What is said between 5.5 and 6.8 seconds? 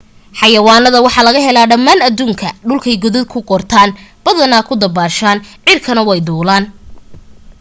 cirkana way duulaan